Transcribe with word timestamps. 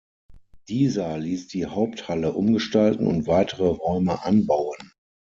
Dieser 0.67 1.19
ließ 1.19 1.49
die 1.49 1.67
Haupthalle 1.67 2.33
umgestalten 2.33 3.05
und 3.05 3.27
weitere 3.27 3.67
Räume 3.67 4.19
anbauen. 4.23 4.93